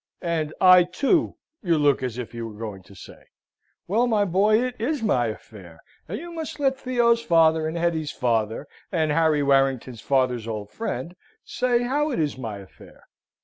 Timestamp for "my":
4.07-4.25, 5.03-5.27, 12.35-12.57